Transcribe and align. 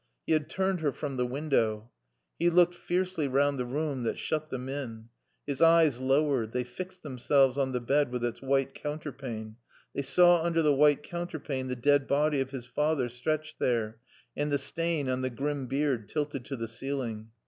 He 0.25 0.33
had 0.33 0.49
turned 0.49 0.79
her 0.79 0.91
from 0.91 1.15
the 1.17 1.27
window. 1.27 1.91
He 2.39 2.49
looked 2.49 2.73
fiercely 2.73 3.27
round 3.27 3.59
the 3.59 3.67
room 3.67 4.01
that 4.01 4.17
shut 4.17 4.49
them 4.49 4.67
in. 4.67 5.09
His 5.45 5.61
eyes 5.61 5.99
lowered; 5.99 6.53
they 6.53 6.63
fixed 6.63 7.03
themselves 7.03 7.55
on 7.55 7.71
the 7.71 7.79
bed 7.81 8.11
with 8.11 8.25
its 8.25 8.41
white 8.41 8.73
counterpane. 8.73 9.57
They 9.93 10.01
saw 10.01 10.41
under 10.41 10.63
the 10.63 10.73
white 10.73 11.03
counterpane 11.03 11.67
the 11.67 11.75
dead 11.75 12.07
body 12.07 12.41
of 12.41 12.49
his 12.49 12.65
father 12.65 13.09
stretched 13.09 13.59
there, 13.59 13.99
and 14.35 14.51
the 14.51 14.57
stain 14.57 15.07
on 15.07 15.21
the 15.21 15.29
grim 15.29 15.67
beard 15.67 16.09
tilted 16.09 16.45
to 16.45 16.55
the 16.55 16.67
ceiling. 16.67 17.29